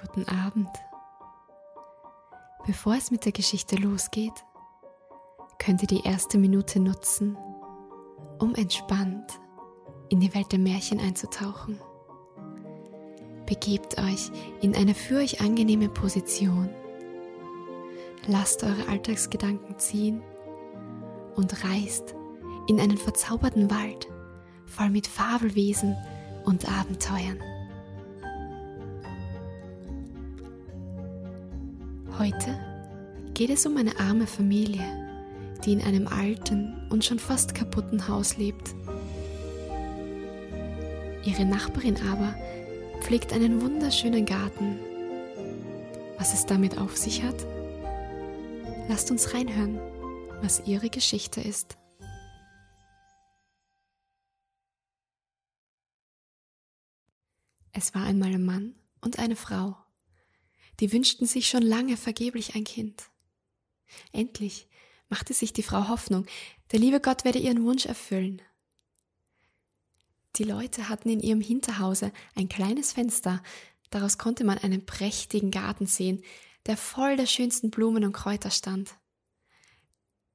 Guten 0.00 0.26
Abend. 0.28 0.70
Bevor 2.66 2.94
es 2.94 3.10
mit 3.10 3.26
der 3.26 3.32
Geschichte 3.32 3.76
losgeht, 3.76 4.32
könnt 5.58 5.82
ihr 5.82 5.88
die 5.88 6.04
erste 6.04 6.38
Minute 6.38 6.80
nutzen, 6.80 7.36
um 8.38 8.54
entspannt 8.54 9.40
in 10.08 10.20
die 10.20 10.34
Welt 10.34 10.52
der 10.52 10.58
Märchen 10.58 11.00
einzutauchen. 11.00 11.78
Begebt 13.44 13.98
euch 13.98 14.30
in 14.62 14.74
eine 14.74 14.94
für 14.94 15.18
euch 15.18 15.42
angenehme 15.42 15.90
Position. 15.90 16.70
Lasst 18.26 18.64
eure 18.64 18.88
Alltagsgedanken 18.88 19.78
ziehen 19.78 20.22
und 21.36 21.62
reist 21.64 22.14
in 22.68 22.80
einen 22.80 22.96
verzauberten 22.96 23.70
Wald 23.70 24.08
voll 24.64 24.88
mit 24.88 25.06
Fabelwesen 25.06 25.94
und 26.44 26.66
Abenteuern. 26.70 27.38
Heute 32.20 32.60
geht 33.32 33.48
es 33.48 33.64
um 33.64 33.78
eine 33.78 33.98
arme 33.98 34.26
Familie, 34.26 34.84
die 35.64 35.72
in 35.72 35.80
einem 35.80 36.06
alten 36.06 36.86
und 36.90 37.02
schon 37.02 37.18
fast 37.18 37.54
kaputten 37.54 38.08
Haus 38.08 38.36
lebt. 38.36 38.74
Ihre 41.24 41.46
Nachbarin 41.46 41.96
aber 42.12 42.34
pflegt 43.00 43.32
einen 43.32 43.62
wunderschönen 43.62 44.26
Garten. 44.26 44.78
Was 46.18 46.34
es 46.34 46.44
damit 46.44 46.76
auf 46.76 46.94
sich 46.94 47.22
hat? 47.22 47.46
Lasst 48.86 49.10
uns 49.10 49.32
reinhören, 49.32 49.80
was 50.42 50.66
ihre 50.66 50.90
Geschichte 50.90 51.40
ist. 51.40 51.78
Es 57.72 57.94
war 57.94 58.02
einmal 58.02 58.34
ein 58.34 58.44
Mann 58.44 58.74
und 59.00 59.18
eine 59.18 59.36
Frau. 59.36 59.74
Die 60.80 60.92
wünschten 60.92 61.26
sich 61.26 61.48
schon 61.48 61.62
lange 61.62 61.96
vergeblich 61.96 62.54
ein 62.54 62.64
Kind. 62.64 63.04
Endlich 64.12 64.66
machte 65.08 65.34
sich 65.34 65.52
die 65.52 65.62
Frau 65.62 65.88
Hoffnung, 65.88 66.26
der 66.72 66.78
liebe 66.78 67.00
Gott 67.00 67.24
werde 67.24 67.38
ihren 67.38 67.64
Wunsch 67.64 67.86
erfüllen. 67.86 68.40
Die 70.36 70.44
Leute 70.44 70.88
hatten 70.88 71.10
in 71.10 71.20
ihrem 71.20 71.40
Hinterhause 71.40 72.12
ein 72.34 72.48
kleines 72.48 72.92
Fenster, 72.92 73.42
daraus 73.90 74.16
konnte 74.16 74.44
man 74.44 74.58
einen 74.58 74.86
prächtigen 74.86 75.50
Garten 75.50 75.86
sehen, 75.86 76.22
der 76.66 76.76
voll 76.76 77.16
der 77.16 77.26
schönsten 77.26 77.70
Blumen 77.70 78.04
und 78.04 78.12
Kräuter 78.12 78.50
stand. 78.50 78.94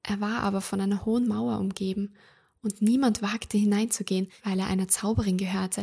Er 0.02 0.20
war 0.20 0.42
aber 0.42 0.60
von 0.60 0.80
einer 0.80 1.04
hohen 1.04 1.26
Mauer 1.26 1.58
umgeben, 1.58 2.14
und 2.62 2.82
niemand 2.82 3.22
wagte 3.22 3.56
hineinzugehen, 3.56 4.28
weil 4.42 4.58
er 4.58 4.66
einer 4.66 4.88
Zauberin 4.88 5.38
gehörte, 5.38 5.82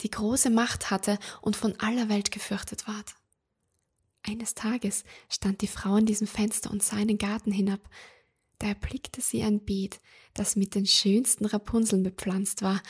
die 0.00 0.10
große 0.10 0.50
Macht 0.50 0.90
hatte 0.90 1.18
und 1.40 1.56
von 1.56 1.78
aller 1.78 2.08
Welt 2.08 2.32
gefürchtet 2.32 2.88
ward. 2.88 3.14
Eines 4.26 4.54
Tages 4.54 5.04
stand 5.28 5.60
die 5.60 5.68
Frau 5.68 5.94
an 5.94 6.06
diesem 6.06 6.26
Fenster 6.26 6.70
und 6.70 6.82
sah 6.82 6.98
in 6.98 7.08
den 7.08 7.18
Garten 7.18 7.52
hinab. 7.52 7.88
Da 8.58 8.68
erblickte 8.68 9.20
sie 9.20 9.42
ein 9.42 9.64
Beet, 9.64 10.00
das 10.32 10.56
mit 10.56 10.74
den 10.74 10.86
schönsten 10.86 11.44
Rapunzeln 11.44 12.02
bepflanzt 12.02 12.62
war, 12.62 12.82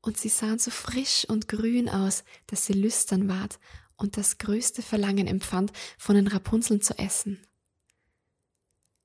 und 0.00 0.18
sie 0.18 0.28
sahen 0.28 0.58
so 0.58 0.72
frisch 0.72 1.24
und 1.28 1.46
grün 1.46 1.88
aus, 1.88 2.24
dass 2.48 2.66
sie 2.66 2.72
lüstern 2.72 3.28
ward 3.28 3.60
und 3.96 4.16
das 4.16 4.38
größte 4.38 4.82
Verlangen 4.82 5.28
empfand, 5.28 5.72
von 5.96 6.16
den 6.16 6.26
Rapunzeln 6.26 6.80
zu 6.80 6.98
essen. 6.98 7.40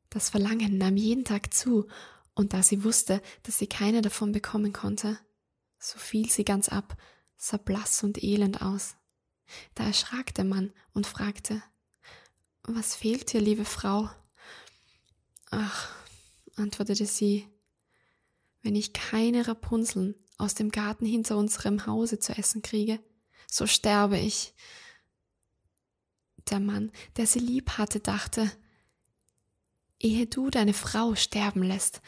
Das 0.10 0.32
Verlangen 0.32 0.80
nahm 0.80 0.98
jeden 0.98 1.24
Tag 1.24 1.54
zu, 1.54 1.88
und 2.34 2.54
da 2.54 2.64
sie 2.64 2.84
wusste, 2.84 3.22
dass 3.44 3.60
sie 3.60 3.68
keine 3.68 4.02
davon 4.02 4.32
bekommen 4.32 4.74
konnte, 4.74 5.20
so 5.78 6.00
fiel 6.00 6.30
sie 6.30 6.46
ganz 6.46 6.70
ab 6.70 6.98
sah 7.38 7.58
blass 7.58 8.04
und 8.04 8.22
elend 8.22 8.62
aus. 8.62 8.96
Da 9.76 9.86
erschrak 9.86 10.34
der 10.34 10.46
Mann 10.46 10.74
und 10.94 11.08
fragte, 11.08 11.62
Was 12.64 12.96
fehlt 12.96 13.32
dir, 13.34 13.42
liebe 13.42 13.66
Frau? 13.66 14.10
Ach, 15.52 15.90
antwortete 16.56 17.06
sie, 17.06 17.48
wenn 18.62 18.76
ich 18.76 18.94
keine 18.94 19.48
Rapunzeln 19.48 20.16
aus 20.38 20.54
dem 20.54 20.72
Garten 20.72 21.06
hinter 21.06 21.38
unserem 21.38 21.86
Hause 21.86 22.20
zu 22.20 22.38
essen 22.38 22.62
kriege, 22.62 23.00
so 23.50 23.66
sterbe 23.66 24.18
ich. 24.20 24.54
Der 26.50 26.60
Mann, 26.60 26.92
der 27.16 27.28
sie 27.28 27.40
lieb 27.40 27.78
hatte, 27.78 28.00
dachte, 28.00 28.52
ehe 30.00 30.28
du 30.28 30.50
deine 30.50 30.74
Frau 30.74 31.16
sterben 31.16 31.64
lässt, 31.64 32.02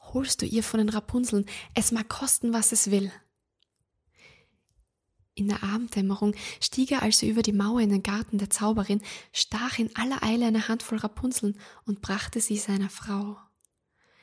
holst 0.00 0.42
du 0.42 0.46
ihr 0.46 0.62
von 0.62 0.78
den 0.78 0.88
Rapunzeln, 0.88 1.46
es 1.74 1.92
mag 1.92 2.08
kosten, 2.08 2.52
was 2.52 2.72
es 2.72 2.90
will. 2.90 3.12
In 5.34 5.48
der 5.48 5.64
Abenddämmerung 5.64 6.34
stieg 6.60 6.92
er 6.92 7.02
also 7.02 7.26
über 7.26 7.42
die 7.42 7.52
Mauer 7.52 7.80
in 7.80 7.90
den 7.90 8.04
Garten 8.04 8.38
der 8.38 8.50
Zauberin, 8.50 9.02
stach 9.32 9.78
in 9.78 9.94
aller 9.96 10.22
Eile 10.22 10.46
eine 10.46 10.68
Handvoll 10.68 10.98
Rapunzeln 10.98 11.58
und 11.84 12.02
brachte 12.02 12.40
sie 12.40 12.56
seiner 12.56 12.88
Frau. 12.88 13.36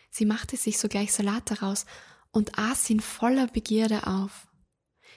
Sie 0.09 0.25
machte 0.25 0.55
sich 0.55 0.77
sogleich 0.77 1.11
Salat 1.11 1.51
daraus 1.51 1.85
und 2.31 2.57
aß 2.57 2.89
ihn 2.89 3.01
voller 3.01 3.47
Begierde 3.47 4.07
auf. 4.07 4.47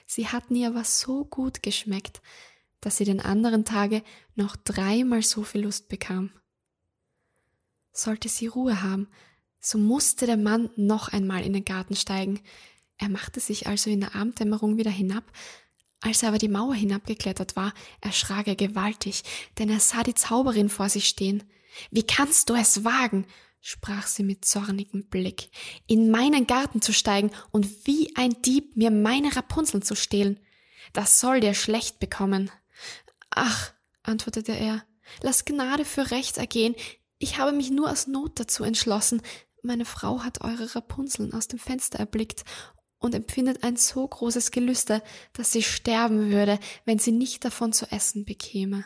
Sie 0.05 0.27
hatten 0.27 0.55
ihr 0.55 0.67
aber 0.67 0.83
so 0.83 1.25
gut 1.25 1.63
geschmeckt, 1.63 2.21
dass 2.81 2.97
sie 2.97 3.05
den 3.05 3.21
anderen 3.21 3.65
Tage 3.65 4.03
noch 4.35 4.55
dreimal 4.55 5.21
so 5.21 5.43
viel 5.43 5.61
Lust 5.61 5.87
bekam. 5.87 6.31
Sollte 7.93 8.27
sie 8.27 8.47
Ruhe 8.47 8.81
haben, 8.81 9.07
so 9.59 9.77
musste 9.77 10.25
der 10.25 10.37
Mann 10.37 10.69
noch 10.75 11.07
einmal 11.07 11.43
in 11.43 11.53
den 11.53 11.65
Garten 11.65 11.95
steigen. 11.95 12.41
Er 12.97 13.09
machte 13.09 13.39
sich 13.39 13.67
also 13.67 13.89
in 13.89 14.01
der 14.01 14.13
Abenddämmerung 14.13 14.77
wieder 14.77 14.91
hinab, 14.91 15.23
als 16.05 16.21
er 16.21 16.29
aber 16.29 16.37
die 16.37 16.49
Mauer 16.49 16.75
hinabgeklettert 16.75 17.55
war, 17.55 17.73
erschrak 17.99 18.45
er 18.47 18.55
gewaltig, 18.55 19.23
denn 19.57 19.69
er 19.69 19.79
sah 19.79 20.03
die 20.03 20.13
Zauberin 20.13 20.69
vor 20.69 20.87
sich 20.87 21.07
stehen. 21.07 21.43
Wie 21.89 22.03
kannst 22.03 22.49
du 22.49 22.53
es 22.53 22.83
wagen? 22.83 23.25
sprach 23.59 24.05
sie 24.05 24.21
mit 24.21 24.45
zornigem 24.45 25.07
Blick, 25.07 25.49
in 25.87 26.11
meinen 26.11 26.45
Garten 26.45 26.83
zu 26.83 26.93
steigen 26.93 27.31
und 27.49 27.87
wie 27.87 28.15
ein 28.15 28.39
Dieb 28.43 28.77
mir 28.77 28.91
meine 28.91 29.35
Rapunzeln 29.35 29.81
zu 29.81 29.95
stehlen. 29.95 30.39
Das 30.93 31.19
soll 31.19 31.39
dir 31.39 31.55
schlecht 31.55 31.97
bekommen. 31.99 32.51
Ach, 33.31 33.73
antwortete 34.03 34.51
er, 34.51 34.85
lass 35.23 35.45
Gnade 35.45 35.85
für 35.85 36.11
Recht 36.11 36.37
ergehen. 36.37 36.75
Ich 37.17 37.39
habe 37.39 37.51
mich 37.51 37.71
nur 37.71 37.89
aus 37.89 38.05
Not 38.05 38.39
dazu 38.39 38.63
entschlossen. 38.63 39.23
Meine 39.63 39.85
Frau 39.85 40.23
hat 40.23 40.41
eure 40.41 40.75
Rapunzeln 40.75 41.33
aus 41.33 41.47
dem 41.47 41.57
Fenster 41.57 41.97
erblickt 41.97 42.45
und 42.99 43.15
empfindet 43.15 43.63
ein 43.63 43.75
so 43.75 44.07
großes 44.07 44.51
Gelüste, 44.51 45.01
dass 45.33 45.51
sie 45.51 45.63
sterben 45.63 46.31
würde, 46.31 46.59
wenn 46.85 46.99
sie 46.99 47.11
nicht 47.11 47.45
davon 47.45 47.73
zu 47.73 47.91
essen 47.91 48.25
bekäme. 48.25 48.85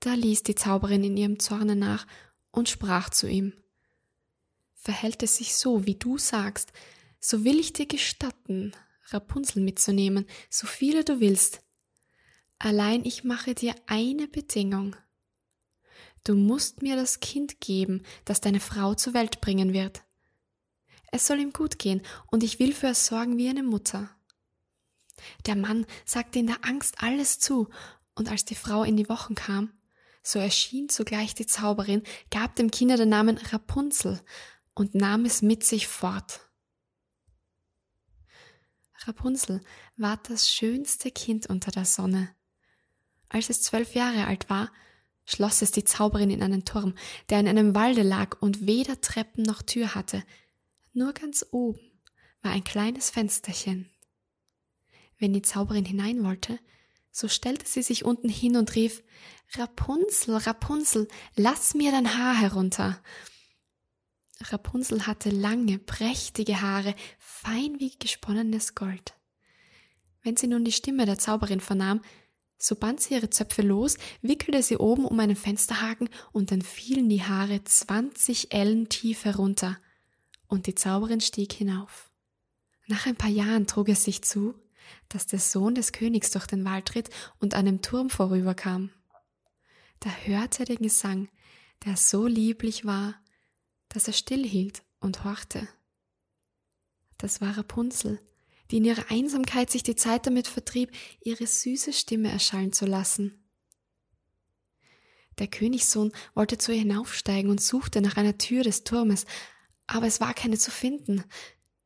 Da 0.00 0.14
ließ 0.14 0.44
die 0.44 0.54
Zauberin 0.54 1.04
in 1.04 1.16
ihrem 1.16 1.38
Zorne 1.38 1.76
nach 1.76 2.06
und 2.50 2.68
sprach 2.68 3.10
zu 3.10 3.28
ihm 3.28 3.52
Verhält 4.74 5.22
es 5.22 5.36
sich 5.36 5.56
so, 5.56 5.86
wie 5.86 5.96
du 5.96 6.18
sagst, 6.18 6.72
so 7.20 7.44
will 7.44 7.58
ich 7.58 7.72
dir 7.72 7.86
gestatten, 7.86 8.72
Rapunzel 9.06 9.62
mitzunehmen, 9.62 10.26
so 10.48 10.66
viele 10.66 11.04
du 11.04 11.20
willst. 11.20 11.62
Allein 12.58 13.04
ich 13.04 13.24
mache 13.24 13.54
dir 13.54 13.74
eine 13.86 14.28
Bedingung. 14.28 14.96
Du 16.24 16.34
musst 16.34 16.82
mir 16.82 16.96
das 16.96 17.20
Kind 17.20 17.60
geben, 17.60 18.02
das 18.24 18.40
deine 18.40 18.60
Frau 18.60 18.94
zur 18.94 19.14
Welt 19.14 19.40
bringen 19.40 19.72
wird. 19.72 20.02
Es 21.10 21.26
soll 21.26 21.40
ihm 21.40 21.52
gut 21.52 21.78
gehen, 21.78 22.02
und 22.26 22.42
ich 22.42 22.58
will 22.58 22.74
für 22.74 22.88
es 22.88 23.06
sorgen 23.06 23.38
wie 23.38 23.48
eine 23.48 23.62
Mutter. 23.62 24.10
Der 25.46 25.56
Mann 25.56 25.86
sagte 26.04 26.38
in 26.38 26.46
der 26.46 26.64
Angst 26.64 27.02
alles 27.02 27.38
zu, 27.38 27.68
und 28.14 28.30
als 28.30 28.44
die 28.44 28.54
Frau 28.54 28.82
in 28.82 28.96
die 28.96 29.08
Wochen 29.08 29.34
kam, 29.34 29.72
so 30.22 30.38
erschien 30.38 30.88
zugleich 30.88 31.34
die 31.34 31.46
Zauberin, 31.46 32.02
gab 32.30 32.56
dem 32.56 32.70
Kinder 32.70 32.96
den 32.96 33.08
Namen 33.08 33.38
Rapunzel 33.38 34.20
und 34.74 34.94
nahm 34.94 35.24
es 35.24 35.40
mit 35.40 35.64
sich 35.64 35.86
fort. 35.86 36.40
Rapunzel 39.06 39.62
war 39.96 40.18
das 40.28 40.50
schönste 40.50 41.10
Kind 41.10 41.46
unter 41.46 41.70
der 41.70 41.84
Sonne. 41.84 42.34
Als 43.28 43.48
es 43.48 43.62
zwölf 43.62 43.94
Jahre 43.94 44.26
alt 44.26 44.50
war, 44.50 44.70
schloss 45.24 45.62
es 45.62 45.70
die 45.70 45.84
Zauberin 45.84 46.30
in 46.30 46.42
einen 46.42 46.64
Turm, 46.64 46.94
der 47.30 47.40
in 47.40 47.48
einem 47.48 47.74
Walde 47.74 48.02
lag 48.02 48.40
und 48.40 48.66
weder 48.66 49.00
Treppen 49.00 49.44
noch 49.44 49.62
Tür 49.62 49.94
hatte, 49.94 50.24
nur 50.98 51.12
ganz 51.14 51.46
oben 51.52 51.80
war 52.42 52.50
ein 52.52 52.64
kleines 52.64 53.10
Fensterchen. 53.10 53.88
Wenn 55.18 55.32
die 55.32 55.42
Zauberin 55.42 55.84
hinein 55.84 56.24
wollte, 56.24 56.58
so 57.10 57.28
stellte 57.28 57.66
sie 57.66 57.82
sich 57.82 58.04
unten 58.04 58.28
hin 58.28 58.56
und 58.56 58.74
rief 58.74 59.02
Rapunzel, 59.54 60.36
Rapunzel, 60.36 61.08
lass 61.34 61.74
mir 61.74 61.90
dein 61.90 62.16
Haar 62.16 62.34
herunter. 62.34 63.02
Rapunzel 64.40 65.06
hatte 65.06 65.30
lange, 65.30 65.78
prächtige 65.78 66.60
Haare, 66.60 66.94
fein 67.18 67.80
wie 67.80 67.96
gesponnenes 67.98 68.74
Gold. 68.74 69.14
Wenn 70.22 70.36
sie 70.36 70.46
nun 70.46 70.64
die 70.64 70.72
Stimme 70.72 71.06
der 71.06 71.18
Zauberin 71.18 71.60
vernahm, 71.60 72.02
so 72.56 72.76
band 72.76 73.00
sie 73.00 73.14
ihre 73.14 73.30
Zöpfe 73.30 73.62
los, 73.62 73.96
wickelte 74.20 74.62
sie 74.62 74.76
oben 74.76 75.04
um 75.04 75.18
einen 75.18 75.36
Fensterhaken 75.36 76.08
und 76.32 76.50
dann 76.50 76.62
fielen 76.62 77.08
die 77.08 77.22
Haare 77.22 77.64
zwanzig 77.64 78.52
Ellen 78.52 78.88
tief 78.88 79.24
herunter 79.24 79.78
und 80.48 80.66
die 80.66 80.74
Zauberin 80.74 81.20
stieg 81.20 81.52
hinauf. 81.52 82.10
Nach 82.86 83.06
ein 83.06 83.16
paar 83.16 83.30
Jahren 83.30 83.66
trug 83.66 83.88
es 83.88 84.04
sich 84.04 84.22
zu, 84.22 84.54
dass 85.08 85.26
der 85.26 85.38
Sohn 85.38 85.74
des 85.74 85.92
Königs 85.92 86.30
durch 86.30 86.46
den 86.46 86.64
Wald 86.64 86.94
ritt 86.94 87.10
und 87.38 87.54
an 87.54 87.66
dem 87.66 87.82
Turm 87.82 88.10
vorüberkam. 88.10 88.90
Da 90.00 90.10
hörte 90.10 90.60
er 90.60 90.66
den 90.66 90.78
Gesang, 90.78 91.28
der 91.84 91.96
so 91.96 92.26
lieblich 92.26 92.84
war, 92.84 93.14
dass 93.88 94.06
er 94.06 94.14
stillhielt 94.14 94.82
und 95.00 95.24
horchte. 95.24 95.68
Das 97.18 97.40
war 97.40 97.56
Rapunzel, 97.56 98.20
die 98.70 98.78
in 98.78 98.84
ihrer 98.84 99.10
Einsamkeit 99.10 99.70
sich 99.70 99.82
die 99.82 99.96
Zeit 99.96 100.26
damit 100.26 100.46
vertrieb, 100.46 100.92
ihre 101.20 101.46
süße 101.46 101.92
Stimme 101.92 102.30
erschallen 102.30 102.72
zu 102.72 102.86
lassen. 102.86 103.44
Der 105.38 105.46
Königssohn 105.46 106.12
wollte 106.34 106.58
zu 106.58 106.72
ihr 106.72 106.80
hinaufsteigen 106.80 107.50
und 107.50 107.60
suchte 107.60 108.00
nach 108.00 108.16
einer 108.16 108.38
Tür 108.38 108.64
des 108.64 108.84
Turmes, 108.84 109.24
aber 109.88 110.06
es 110.06 110.20
war 110.20 110.34
keine 110.34 110.58
zu 110.58 110.70
finden. 110.70 111.24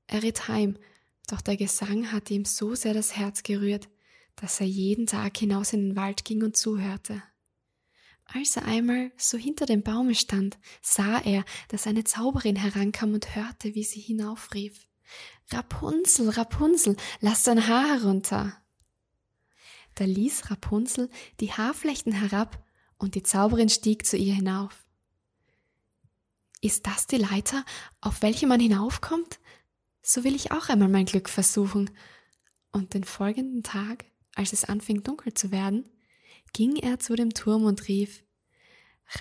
Er 0.07 0.23
ritt 0.23 0.49
heim, 0.49 0.77
doch 1.29 1.41
der 1.41 1.57
Gesang 1.57 2.13
hatte 2.13 2.35
ihm 2.35 2.45
so 2.45 2.75
sehr 2.75 2.93
das 2.93 3.17
Herz 3.17 3.43
gerührt, 3.43 3.89
dass 4.37 4.61
er 4.61 4.67
jeden 4.67 5.07
Tag 5.07 5.37
hinaus 5.39 5.73
in 5.73 5.89
den 5.89 5.97
Wald 5.97 6.25
ging 6.25 6.43
und 6.43 6.57
zuhörte. 6.57 7.23
Als 8.27 8.57
er 8.57 8.65
einmal 8.65 9.13
so 9.17 9.39
hinter 9.39 9.67
dem 9.67 9.83
Baume 9.83 10.15
stand, 10.15 10.59
sah 10.81 11.21
er, 11.21 11.45
dass 11.69 11.87
eine 11.87 12.05
Zauberin 12.05 12.57
herankam 12.57 13.15
und 13.15 13.35
hörte, 13.35 13.75
wie 13.75 13.85
sie 13.85 14.01
hinaufrief. 14.01 14.89
Rapunzel, 15.51 16.31
Rapunzel, 16.31 16.97
lass 17.21 17.43
dein 17.43 17.69
Haar 17.69 17.87
herunter. 17.89 18.57
Da 19.95 20.05
ließ 20.05 20.51
Rapunzel 20.51 21.11
die 21.41 21.53
Haarflechten 21.53 22.13
herab 22.13 22.65
und 22.97 23.15
die 23.15 23.23
Zauberin 23.23 23.69
stieg 23.69 24.07
zu 24.07 24.17
ihr 24.17 24.35
hinauf. 24.35 24.87
Ist 26.63 26.87
das 26.87 27.09
die 27.09 27.17
Leiter, 27.17 27.65
auf 28.01 28.23
welche 28.23 28.47
man 28.47 28.61
hinaufkommt? 28.61 29.41
So 30.01 30.23
will 30.23 30.37
ich 30.37 30.53
auch 30.53 30.69
einmal 30.69 30.89
mein 30.89 31.07
Glück 31.07 31.29
versuchen. 31.29 31.91
Und 32.71 32.95
den 32.95 33.03
folgenden 33.03 33.65
Tag, 33.65 34.05
als 34.37 34.53
es 34.53 34.65
anfing 34.65 35.03
dunkel 35.03 35.35
zu 35.35 35.51
werden, 35.51 35.89
ging 36.53 36.77
er 36.77 37.01
zu 37.01 37.17
dem 37.17 37.35
Turm 37.35 37.65
und 37.65 37.89
rief 37.89 38.23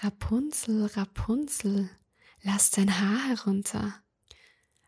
Rapunzel, 0.03 0.85
Rapunzel, 0.85 1.89
lass 2.43 2.69
dein 2.69 2.99
Haar 2.99 3.27
herunter. 3.29 3.95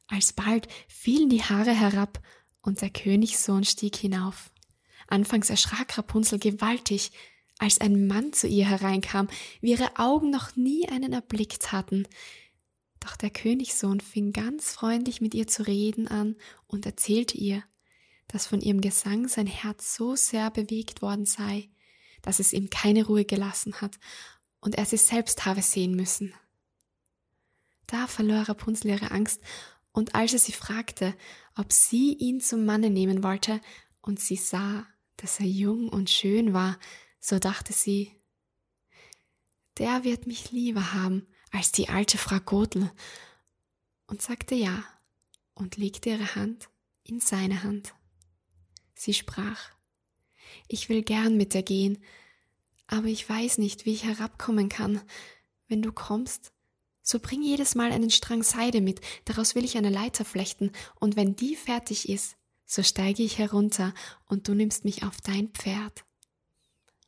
Alsbald 0.07 0.67
fielen 0.87 1.29
die 1.29 1.43
Haare 1.43 1.73
herab 1.73 2.21
und 2.61 2.81
der 2.81 2.91
Königssohn 2.91 3.63
stieg 3.63 3.95
hinauf. 3.95 4.51
Anfangs 5.07 5.49
erschrak 5.49 5.97
Rapunzel 5.97 6.37
gewaltig, 6.37 7.11
als 7.57 7.81
ein 7.81 8.05
Mann 8.05 8.31
zu 8.31 8.47
ihr 8.47 8.65
hereinkam, 8.69 9.27
wie 9.59 9.71
ihre 9.71 9.97
Augen 9.97 10.29
noch 10.29 10.55
nie 10.55 10.87
einen 10.87 11.13
erblickt 11.13 11.71
hatten. 11.71 12.07
Doch 13.03 13.17
der 13.17 13.31
Königssohn 13.31 13.99
fing 13.99 14.31
ganz 14.31 14.71
freundlich 14.71 15.19
mit 15.19 15.33
ihr 15.33 15.45
zu 15.45 15.67
reden 15.67 16.07
an 16.07 16.37
und 16.67 16.85
erzählte 16.85 17.37
ihr, 17.37 17.61
dass 18.29 18.47
von 18.47 18.61
ihrem 18.61 18.79
Gesang 18.79 19.27
sein 19.27 19.45
Herz 19.45 19.93
so 19.95 20.15
sehr 20.15 20.49
bewegt 20.49 21.01
worden 21.01 21.25
sei, 21.25 21.69
dass 22.21 22.39
es 22.39 22.53
ihm 22.53 22.69
keine 22.69 23.05
Ruhe 23.05 23.25
gelassen 23.25 23.81
hat 23.81 23.99
und 24.61 24.75
er 24.75 24.85
sie 24.85 24.95
selbst 24.95 25.45
habe 25.45 25.61
sehen 25.61 25.95
müssen. 25.97 26.33
Da 27.87 28.07
verlor 28.07 28.43
Rapunzel 28.43 28.91
ihre 28.91 29.11
Angst, 29.11 29.41
und 29.91 30.15
als 30.15 30.31
er 30.31 30.39
sie 30.39 30.53
fragte, 30.53 31.13
ob 31.55 31.73
sie 31.73 32.13
ihn 32.13 32.39
zum 32.39 32.65
Manne 32.65 32.89
nehmen 32.89 33.21
wollte, 33.21 33.59
und 34.01 34.21
sie 34.21 34.37
sah, 34.37 34.87
dass 35.17 35.41
er 35.41 35.45
jung 35.45 35.89
und 35.89 36.09
schön 36.09 36.53
war, 36.53 36.79
so 37.19 37.37
dachte 37.37 37.73
sie, 37.73 38.15
der 39.77 40.05
wird 40.05 40.25
mich 40.25 40.51
lieber 40.51 40.93
haben 40.93 41.27
als 41.53 41.71
die 41.71 41.87
alte 41.87 42.17
Frau 42.17 42.39
Gotl, 42.39 42.91
und 44.07 44.21
sagte 44.21 44.55
ja 44.55 44.83
und 45.53 45.77
legte 45.77 46.09
ihre 46.09 46.35
Hand 46.35 46.69
in 47.03 47.21
seine 47.21 47.63
Hand. 47.63 47.93
Sie 48.95 49.13
sprach, 49.13 49.69
ich 50.67 50.89
will 50.89 51.03
gern 51.03 51.37
mit 51.37 51.53
dir 51.53 51.63
gehen, 51.63 52.03
aber 52.87 53.07
ich 53.07 53.27
weiß 53.27 53.59
nicht, 53.59 53.85
wie 53.85 53.93
ich 53.93 54.03
herabkommen 54.03 54.67
kann. 54.67 55.01
Wenn 55.67 55.81
du 55.81 55.91
kommst, 55.91 56.51
so 57.01 57.19
bring 57.19 57.41
jedes 57.41 57.75
Mal 57.75 57.91
einen 57.91 58.09
Strang 58.09 58.43
Seide 58.43 58.81
mit, 58.81 59.01
daraus 59.25 59.55
will 59.55 59.63
ich 59.63 59.77
eine 59.77 59.89
Leiter 59.89 60.25
flechten, 60.25 60.71
und 60.99 61.15
wenn 61.15 61.35
die 61.35 61.55
fertig 61.55 62.09
ist, 62.09 62.35
so 62.65 62.83
steige 62.83 63.23
ich 63.23 63.37
herunter, 63.37 63.93
und 64.25 64.47
du 64.47 64.53
nimmst 64.53 64.85
mich 64.85 65.03
auf 65.03 65.21
dein 65.21 65.49
Pferd. 65.49 66.03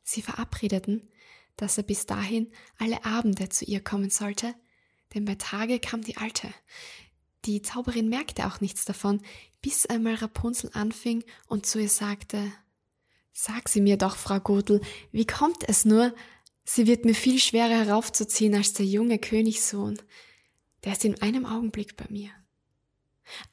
Sie 0.02 0.22
verabredeten, 0.22 1.08
dass 1.56 1.78
er 1.78 1.84
bis 1.84 2.06
dahin 2.06 2.50
alle 2.78 3.04
Abende 3.04 3.48
zu 3.48 3.64
ihr 3.64 3.82
kommen 3.82 4.10
sollte, 4.10 4.54
denn 5.14 5.24
bei 5.24 5.34
Tage 5.36 5.80
kam 5.80 6.02
die 6.02 6.16
Alte. 6.16 6.52
Die 7.44 7.62
Zauberin 7.62 8.08
merkte 8.08 8.46
auch 8.46 8.60
nichts 8.60 8.84
davon, 8.84 9.22
bis 9.62 9.86
einmal 9.86 10.14
Rapunzel 10.14 10.70
anfing 10.74 11.24
und 11.46 11.66
zu 11.66 11.80
ihr 11.80 11.88
sagte, 11.88 12.52
Sag 13.32 13.68
sie 13.68 13.82
mir 13.82 13.98
doch, 13.98 14.16
Frau 14.16 14.40
Gotel, 14.40 14.80
wie 15.12 15.26
kommt 15.26 15.68
es 15.68 15.84
nur? 15.84 16.14
Sie 16.64 16.86
wird 16.86 17.04
mir 17.04 17.14
viel 17.14 17.38
schwerer 17.38 17.84
heraufzuziehen 17.84 18.54
als 18.54 18.72
der 18.72 18.86
junge 18.86 19.18
Königssohn. 19.18 20.00
Der 20.84 20.92
ist 20.92 21.04
in 21.04 21.20
einem 21.20 21.44
Augenblick 21.44 21.96
bei 21.96 22.06
mir. 22.08 22.30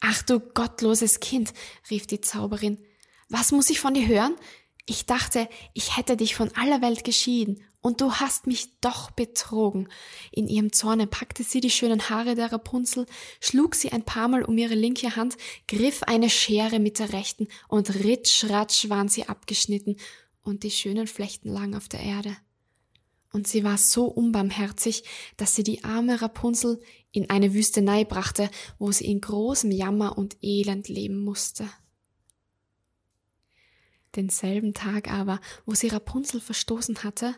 Ach 0.00 0.22
du 0.22 0.40
gottloses 0.40 1.20
Kind, 1.20 1.52
rief 1.90 2.06
die 2.06 2.20
Zauberin, 2.20 2.78
was 3.28 3.52
muss 3.52 3.70
ich 3.70 3.78
von 3.78 3.92
dir 3.94 4.06
hören? 4.06 4.36
Ich 4.86 5.06
dachte, 5.06 5.48
ich 5.74 5.96
hätte 5.96 6.16
dich 6.16 6.34
von 6.34 6.50
aller 6.56 6.80
Welt 6.80 7.04
geschieden 7.04 7.62
und 7.84 8.00
du 8.00 8.14
hast 8.14 8.46
mich 8.46 8.80
doch 8.80 9.10
betrogen. 9.10 9.88
In 10.32 10.48
ihrem 10.48 10.72
Zorne 10.72 11.06
packte 11.06 11.42
sie 11.42 11.60
die 11.60 11.68
schönen 11.68 12.08
Haare 12.08 12.34
der 12.34 12.50
Rapunzel, 12.50 13.04
schlug 13.40 13.74
sie 13.74 13.92
ein 13.92 14.06
paar 14.06 14.26
Mal 14.28 14.42
um 14.42 14.56
ihre 14.56 14.74
linke 14.74 15.16
Hand, 15.16 15.36
griff 15.68 16.02
eine 16.02 16.30
Schere 16.30 16.78
mit 16.78 16.98
der 16.98 17.12
rechten 17.12 17.46
und 17.68 17.94
ritsch 17.94 18.44
ratsch 18.44 18.88
waren 18.88 19.08
sie 19.08 19.28
abgeschnitten 19.28 19.98
und 20.42 20.62
die 20.62 20.70
schönen 20.70 21.06
Flechten 21.06 21.50
lagen 21.50 21.76
auf 21.76 21.90
der 21.90 22.00
Erde. 22.00 22.34
Und 23.34 23.46
sie 23.48 23.64
war 23.64 23.76
so 23.76 24.06
unbarmherzig, 24.06 25.04
dass 25.36 25.54
sie 25.54 25.62
die 25.62 25.84
arme 25.84 26.22
Rapunzel 26.22 26.80
in 27.12 27.28
eine 27.28 27.52
Wüstenei 27.52 28.04
brachte, 28.04 28.48
wo 28.78 28.92
sie 28.92 29.04
in 29.04 29.20
großem 29.20 29.70
Jammer 29.70 30.16
und 30.16 30.38
Elend 30.40 30.88
leben 30.88 31.22
musste. 31.22 31.68
Denselben 34.16 34.72
Tag 34.72 35.12
aber, 35.12 35.38
wo 35.66 35.74
sie 35.74 35.88
Rapunzel 35.88 36.40
verstoßen 36.40 37.02
hatte, 37.02 37.34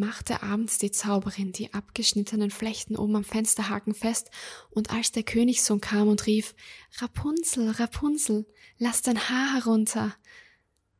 machte 0.00 0.42
abends 0.42 0.78
die 0.78 0.90
Zauberin 0.90 1.52
die 1.52 1.72
abgeschnittenen 1.72 2.50
Flechten 2.50 2.96
oben 2.96 3.14
am 3.14 3.24
Fensterhaken 3.24 3.94
fest, 3.94 4.30
und 4.70 4.90
als 4.90 5.12
der 5.12 5.22
Königssohn 5.22 5.80
kam 5.80 6.08
und 6.08 6.26
rief 6.26 6.56
Rapunzel, 6.98 7.70
Rapunzel, 7.70 8.46
lass 8.78 9.02
dein 9.02 9.28
Haar 9.28 9.54
herunter, 9.54 10.16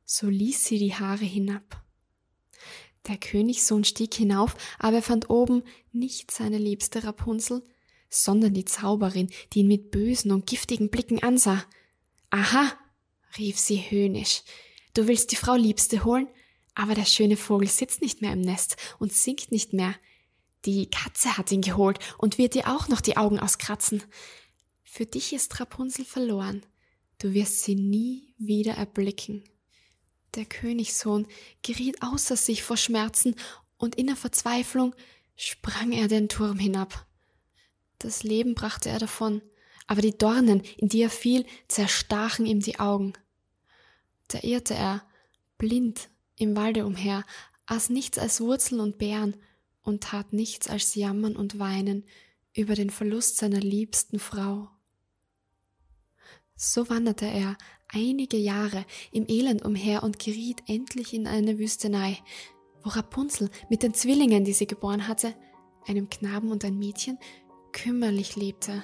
so 0.04 0.28
ließ 0.28 0.64
sie 0.64 0.78
die 0.78 0.94
Haare 0.94 1.24
hinab. 1.24 1.82
Der 3.08 3.16
Königssohn 3.16 3.84
stieg 3.84 4.14
hinauf, 4.14 4.54
aber 4.78 4.98
er 4.98 5.02
fand 5.02 5.30
oben 5.30 5.62
nicht 5.90 6.30
seine 6.30 6.58
liebste 6.58 7.02
Rapunzel, 7.02 7.64
sondern 8.10 8.54
die 8.54 8.66
Zauberin, 8.66 9.30
die 9.52 9.60
ihn 9.60 9.68
mit 9.68 9.90
bösen 9.90 10.30
und 10.30 10.46
giftigen 10.46 10.90
Blicken 10.90 11.22
ansah. 11.22 11.64
Aha, 12.28 12.72
rief 13.38 13.58
sie 13.58 13.78
höhnisch, 13.78 14.42
du 14.94 15.08
willst 15.08 15.32
die 15.32 15.36
Frau 15.36 15.54
Liebste 15.56 16.04
holen? 16.04 16.28
Aber 16.74 16.94
der 16.94 17.04
schöne 17.04 17.36
Vogel 17.36 17.68
sitzt 17.68 18.00
nicht 18.00 18.22
mehr 18.22 18.32
im 18.32 18.40
Nest 18.40 18.76
und 18.98 19.12
singt 19.12 19.52
nicht 19.52 19.72
mehr. 19.72 19.94
Die 20.64 20.90
Katze 20.90 21.36
hat 21.36 21.50
ihn 21.52 21.62
geholt 21.62 21.98
und 22.18 22.38
wird 22.38 22.54
dir 22.54 22.68
auch 22.68 22.88
noch 22.88 23.00
die 23.00 23.16
Augen 23.16 23.40
auskratzen. 23.40 24.02
Für 24.82 25.06
dich 25.06 25.32
ist 25.32 25.58
Rapunzel 25.58 26.04
verloren. 26.04 26.66
Du 27.18 27.32
wirst 27.32 27.62
sie 27.62 27.74
nie 27.74 28.34
wieder 28.38 28.74
erblicken. 28.74 29.44
Der 30.34 30.44
Königssohn 30.44 31.26
geriet 31.62 32.02
außer 32.02 32.36
sich 32.36 32.62
vor 32.62 32.76
Schmerzen 32.76 33.34
und 33.78 33.96
in 33.96 34.06
der 34.06 34.16
Verzweiflung 34.16 34.94
sprang 35.34 35.92
er 35.92 36.06
den 36.06 36.28
Turm 36.28 36.58
hinab. 36.58 37.06
Das 37.98 38.22
Leben 38.22 38.54
brachte 38.54 38.90
er 38.90 38.98
davon, 38.98 39.42
aber 39.86 40.02
die 40.02 40.16
Dornen, 40.16 40.60
in 40.76 40.88
die 40.88 41.02
er 41.02 41.10
fiel, 41.10 41.46
zerstachen 41.66 42.46
ihm 42.46 42.60
die 42.60 42.78
Augen. 42.78 43.14
Da 44.28 44.40
irrte 44.42 44.74
er, 44.74 45.02
blind 45.58 46.09
im 46.40 46.56
Walde 46.56 46.86
umher, 46.86 47.24
aß 47.66 47.90
nichts 47.90 48.18
als 48.18 48.40
Wurzeln 48.40 48.80
und 48.80 48.98
Beeren 48.98 49.36
und 49.82 50.02
tat 50.02 50.32
nichts 50.32 50.68
als 50.68 50.94
jammern 50.94 51.36
und 51.36 51.58
weinen 51.58 52.04
über 52.54 52.74
den 52.74 52.90
Verlust 52.90 53.36
seiner 53.36 53.60
liebsten 53.60 54.18
Frau. 54.18 54.68
So 56.56 56.88
wanderte 56.90 57.26
er 57.26 57.56
einige 57.88 58.36
Jahre 58.36 58.84
im 59.12 59.26
Elend 59.28 59.64
umher 59.64 60.02
und 60.02 60.18
geriet 60.18 60.62
endlich 60.66 61.14
in 61.14 61.26
eine 61.26 61.58
Wüstenei, 61.58 62.18
wo 62.82 62.90
Rapunzel 62.90 63.50
mit 63.68 63.82
den 63.82 63.94
Zwillingen, 63.94 64.44
die 64.44 64.52
sie 64.52 64.66
geboren 64.66 65.06
hatte, 65.06 65.34
einem 65.86 66.08
Knaben 66.10 66.50
und 66.50 66.64
ein 66.64 66.78
Mädchen, 66.78 67.18
kümmerlich 67.72 68.36
lebte. 68.36 68.82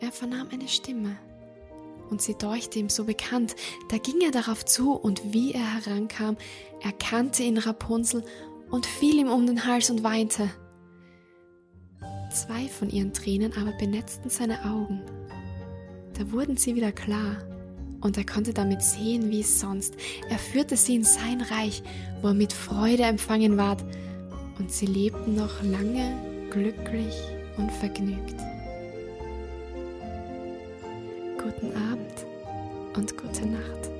Er 0.00 0.12
vernahm 0.12 0.48
eine 0.50 0.68
Stimme 0.68 1.18
und 2.12 2.20
sie 2.20 2.34
deuchte 2.34 2.78
ihm 2.78 2.90
so 2.90 3.04
bekannt. 3.04 3.56
Da 3.88 3.96
ging 3.96 4.20
er 4.20 4.30
darauf 4.30 4.64
zu, 4.64 4.92
und 4.92 5.32
wie 5.32 5.52
er 5.52 5.84
herankam, 5.84 6.36
erkannte 6.82 7.42
ihn 7.42 7.56
Rapunzel 7.56 8.22
und 8.70 8.84
fiel 8.84 9.16
ihm 9.16 9.28
um 9.28 9.46
den 9.46 9.64
Hals 9.66 9.88
und 9.90 10.04
weinte. 10.04 10.50
Zwei 12.30 12.68
von 12.68 12.90
ihren 12.90 13.14
Tränen 13.14 13.52
aber 13.56 13.72
benetzten 13.72 14.28
seine 14.28 14.62
Augen. 14.64 15.02
Da 16.18 16.30
wurden 16.30 16.58
sie 16.58 16.74
wieder 16.74 16.92
klar, 16.92 17.38
und 18.02 18.18
er 18.18 18.26
konnte 18.26 18.52
damit 18.52 18.82
sehen 18.82 19.30
wie 19.30 19.42
sonst. 19.42 19.94
Er 20.28 20.38
führte 20.38 20.76
sie 20.76 20.96
in 20.96 21.04
sein 21.04 21.40
Reich, 21.40 21.82
wo 22.20 22.28
er 22.28 22.34
mit 22.34 22.52
Freude 22.52 23.04
empfangen 23.04 23.56
ward, 23.56 23.82
und 24.58 24.70
sie 24.70 24.86
lebten 24.86 25.34
noch 25.34 25.62
lange 25.62 26.14
glücklich 26.50 27.14
und 27.56 27.72
vergnügt. 27.72 28.34
Guten 31.42 31.72
Abend 31.76 31.91
und 32.94 33.16
gute 33.16 33.46
Nacht. 33.46 33.91